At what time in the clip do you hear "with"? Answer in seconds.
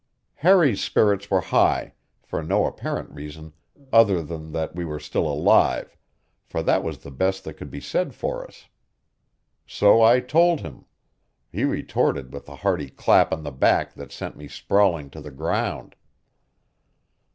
12.33-12.49